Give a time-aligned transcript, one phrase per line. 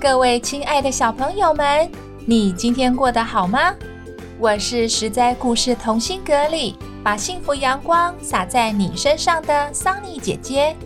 [0.00, 1.90] 各位亲爱的小朋友们，
[2.26, 3.74] 你今天过得好吗？
[4.38, 10.76] 我是实在故事同心阁里把幸福阳光洒在你身上的桑尼姐姐。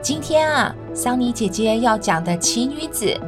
[0.00, 3.18] 今天啊，桑尼姐姐要讲的奇女子，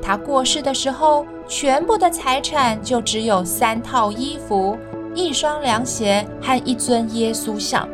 [0.00, 1.26] 她过世的时候。
[1.48, 4.76] 全部的财产就只有三套衣服、
[5.14, 7.88] 一双凉鞋和一尊耶稣像，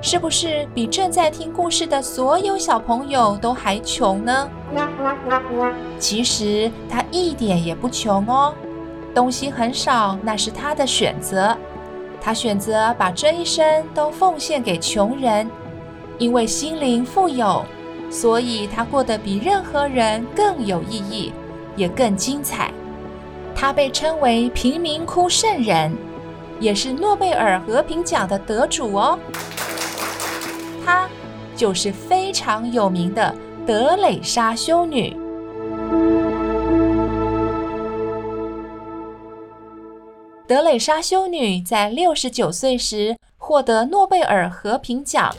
[0.00, 4.48] 是不是比正在听故事的所有小朋友都还穷呢？
[5.98, 8.54] 其实他一点也不穷哦，
[9.12, 11.56] 东西很少，那是他的选择。
[12.22, 15.50] 他选择把这一生都奉献给穷人，
[16.18, 17.64] 因为心灵富有，
[18.10, 21.32] 所以他过得比任何人更有意义。
[21.80, 22.70] 也更精彩。
[23.54, 25.96] 他被称为贫民窟圣人，
[26.60, 29.18] 也是诺贝尔和平奖的得主哦。
[30.84, 31.08] 她
[31.56, 33.34] 就是非常有名的
[33.66, 35.16] 德蕾莎修女。
[40.46, 45.34] 德蕾莎修女在六十九岁时获得诺贝尔和平奖。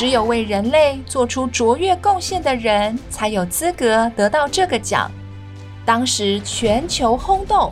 [0.00, 5.10] 只有为人类做出卓越贡献的人才有资格得到这个奖。
[5.84, 7.70] 当时全球轰动，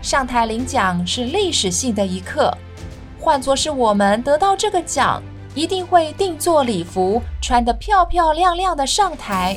[0.00, 2.50] 上台领奖是历史性的一刻。
[3.20, 5.22] 换作是我们得到这个奖，
[5.54, 9.54] 一定会定做礼服，穿得漂漂亮亮的上台。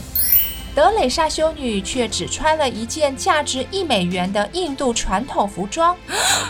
[0.75, 5.95] 德蕾莎修女却只穿了一件价值一美元的印度传统服装，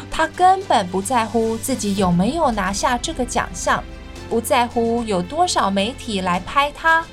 [0.09, 3.83] 她根本不在乎自己有没有拿下这个奖项。
[4.29, 7.03] 不在乎有多少媒体来拍他，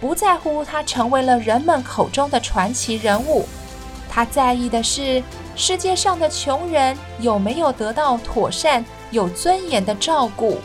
[0.00, 3.46] 不在乎他成为了人们口中的传奇人物，
[4.08, 5.22] 他在意的是
[5.54, 10.56] 世界上的穷人有没有得到妥善、有尊严的照顾。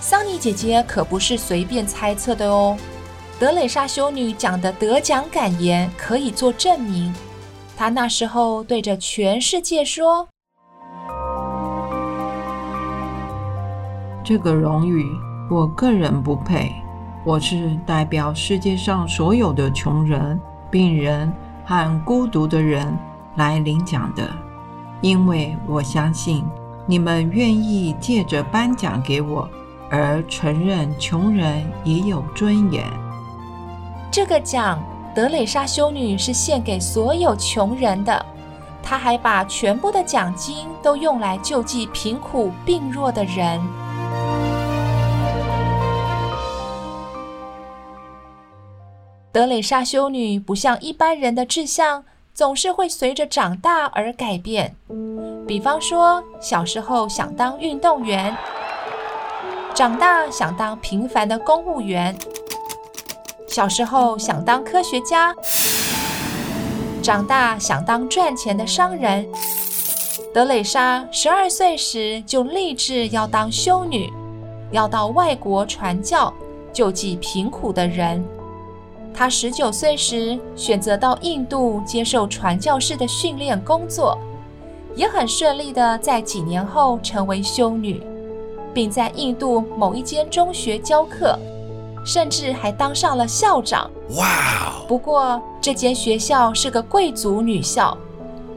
[0.00, 2.76] 桑尼姐姐可不是随便猜测的哦，
[3.38, 7.14] 德蕾莎修女讲的得奖感言可以做证明。
[7.76, 10.28] 她那时候对着全世界说
[14.24, 15.04] ：“这个荣誉。”
[15.48, 16.74] 我个人不配，
[17.22, 20.40] 我是代表世界上所有的穷人、
[20.72, 21.32] 病人
[21.64, 22.92] 和孤独的人
[23.36, 24.28] 来领奖的，
[25.00, 26.44] 因为我相信
[26.84, 29.48] 你们愿意借着颁奖给我
[29.88, 32.84] 而承认穷人也有尊严。
[34.10, 34.82] 这个奖，
[35.14, 38.26] 德蕾莎修女是献给所有穷人的，
[38.82, 43.60] 她还把全部的奖金都用来救济贫苦病弱的人。
[49.36, 52.02] 德蕾莎修女不像一般人的志向，
[52.32, 54.74] 总是会随着长大而改变。
[55.46, 58.34] 比方说，小时候想当运动员，
[59.74, 62.14] 长大想当平凡的公务员；
[63.46, 65.34] 小时候想当科学家，
[67.02, 69.28] 长大想当赚钱的商人。
[70.32, 74.10] 德蕾莎十二岁时就立志要当修女，
[74.70, 76.32] 要到外国传教，
[76.72, 78.24] 救济贫苦的人。
[79.18, 84.18] 他十九岁时选择到印度接受传教士的训练工作，
[84.94, 88.02] 也很顺利的在几年后成为修女，
[88.74, 91.38] 并在印度某一间中学教课，
[92.04, 93.90] 甚至还当上了校长。
[94.16, 94.74] 哇！
[94.86, 97.96] 不过这间学校是个贵族女校，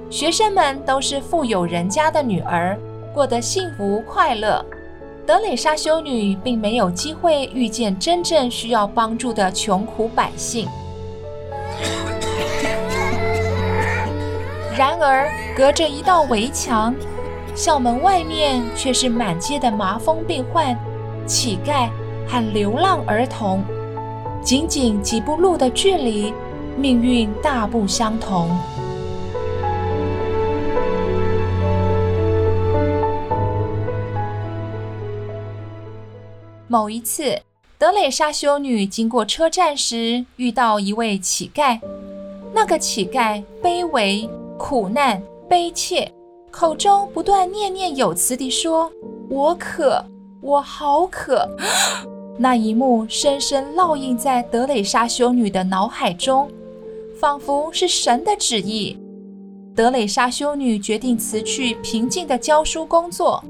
[0.09, 2.77] 学生们都是富有人家的女儿，
[3.13, 4.63] 过得幸福快乐。
[5.29, 10.67] 德蕾莎修女并没有机会遇见真正需要帮助的穷苦百姓。
[14.75, 16.95] 然而，隔着一道围墙，
[17.53, 20.75] 校门外面却是满街的麻风病患、
[21.27, 21.87] 乞丐
[22.27, 23.63] 和流浪儿童。
[24.41, 26.33] 仅仅几步路的距离，
[26.75, 28.49] 命运大不相同。
[36.71, 37.35] 某一次，
[37.79, 41.79] 德蕾莎修女经过车站时，遇到一位乞丐。
[42.53, 45.19] 那个乞丐卑微、苦难、
[45.49, 46.11] 悲切，
[46.51, 48.91] 口中不断念念有词地说
[49.31, 50.05] ：“我渴，
[50.41, 51.49] 我好渴。”
[52.37, 56.47] 那一幕深深烙印在德蕾莎修女的脑海中，
[57.19, 58.95] 仿佛是神的旨意。
[59.75, 63.43] 德蕾莎修女决定辞去平静的教书工作，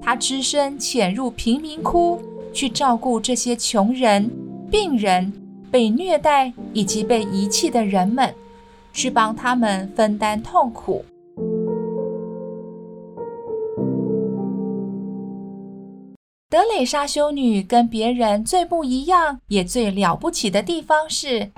[0.00, 2.18] 她只身潜入贫民窟。
[2.54, 4.30] 去照顾这些穷人、
[4.70, 5.30] 病人、
[5.70, 8.32] 被虐待以及被遗弃的人们，
[8.92, 11.04] 去帮他们分担痛苦。
[16.48, 21.50] 德蕾莎修女跟别人最不一样，也最了不起的地方是，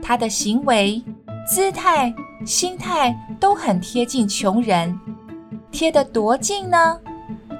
[0.00, 1.02] 她的行为、
[1.46, 2.14] 姿态、
[2.46, 4.98] 心态都很贴近穷人。
[5.70, 6.98] 贴得多近呢？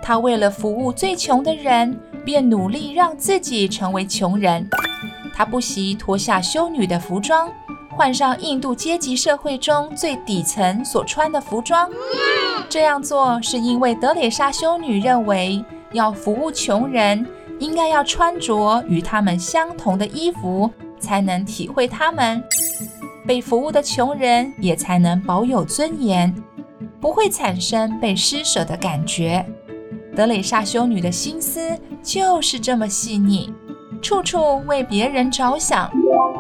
[0.01, 1.95] 她为了服务最穷的人。
[2.25, 4.69] 便努力让自己成为穷人。
[5.35, 7.49] 他不惜脱下修女的服装，
[7.91, 11.89] 换上印度阶级社会中最底层所穿的服装。
[12.69, 17.27] 这样做是因为德蕾莎修女认为，要服务穷人，
[17.61, 22.43] 应该要穿着与他们相同的衣服，才能体会他们。
[23.27, 26.35] 被服务的穷人也才能保有尊严，
[27.01, 29.45] 不会产生被施舍的感觉。
[30.19, 33.55] 德蕾莎修女的心思就是这么细腻，
[34.03, 35.89] 处处为别人着想，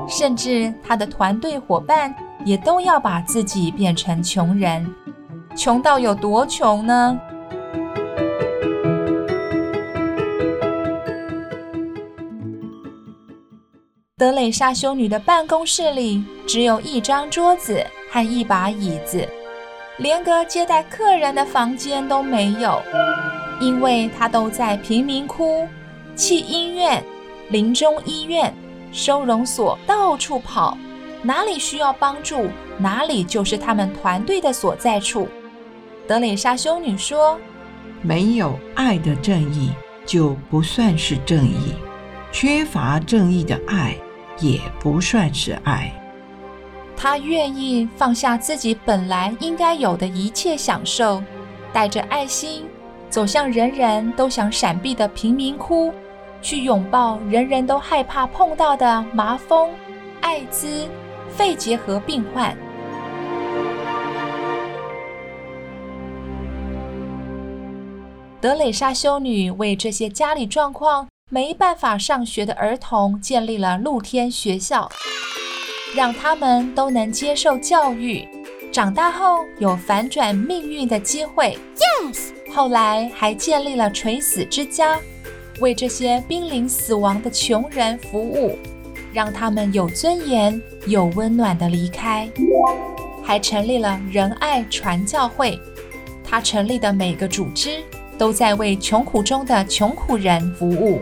[0.08, 2.12] 甚至她的团队伙伴
[2.44, 4.84] 也都要把自己变成穷人。
[5.56, 7.20] 穷到有多穷呢？
[14.16, 19.24] 德蕾莎修女的办公室里只有一张桌子和一把椅子，
[19.98, 22.82] 连个接待客人的房间都没有。
[23.60, 25.66] 因为他都在贫民窟、
[26.14, 27.02] 弃婴院、
[27.50, 28.54] 临终医院、
[28.92, 30.76] 收容所到处跑，
[31.22, 32.46] 哪里需要帮助，
[32.78, 35.28] 哪里就是他们团队的所在处。
[36.06, 37.38] 德蕾莎修女说
[38.00, 39.70] ：“没有爱的正义
[40.06, 41.74] 就不算是正义，
[42.32, 43.96] 缺乏正义的爱
[44.38, 45.92] 也不算是爱。”
[46.96, 51.22] 她愿意放下自己本来应该有的一切享受，
[51.72, 52.64] 带着爱心。
[53.10, 55.92] 走向人人都想闪避的贫民窟，
[56.42, 59.70] 去拥抱人人都害怕碰到的麻风、
[60.20, 60.86] 艾滋、
[61.30, 62.56] 肺结核病患。
[68.40, 74.88] 德蕾莎修女为这些家里状况没办法上学的儿童建立了露天学校，
[75.96, 78.28] 让他们都能接受教育，
[78.70, 81.58] 长大后有反转命运的机会。
[82.04, 82.37] Yes!
[82.50, 84.98] 后来还建立了垂死之家，
[85.60, 88.58] 为这些濒临死亡的穷人服务，
[89.12, 92.28] 让他们有尊严、有温暖的离开。
[93.22, 95.60] 还成立了仁爱传教会，
[96.24, 97.82] 他成立的每个组织
[98.16, 100.98] 都在为穷苦中的穷苦人服务。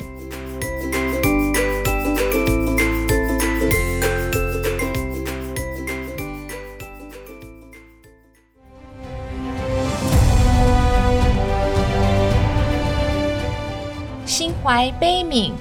[14.66, 15.52] 怀悲悯，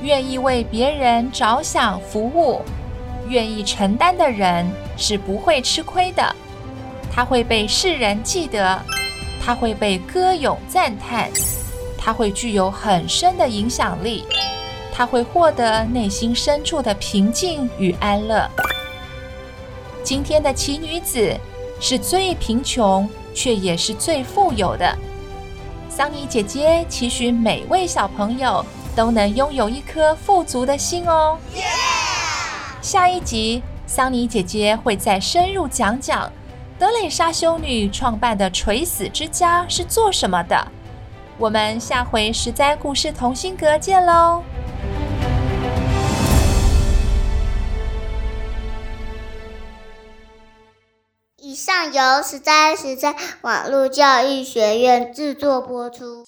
[0.00, 2.62] 愿意为别人着想服务，
[3.28, 6.34] 愿意承担的人是不会吃亏的。
[7.12, 8.80] 他会被世人记得，
[9.44, 11.28] 他会被歌咏赞叹，
[11.98, 14.24] 他会具有很深的影响力，
[14.94, 18.48] 他会获得内心深处的平静与安乐。
[20.02, 21.36] 今天的奇女子
[21.80, 24.96] 是最贫穷，却也是最富有的。
[25.98, 28.64] 桑尼姐姐期许每位小朋友
[28.94, 31.36] 都能拥有一颗富足的心哦。
[32.80, 36.30] 下一集，桑尼姐姐会再深入讲讲
[36.78, 40.68] 德蕾莎修女创办的垂死之家是做什么的。
[41.36, 44.44] 我们下回实在故事同心阁见喽！
[51.86, 56.24] 由十三十三网络教育学院制作播出。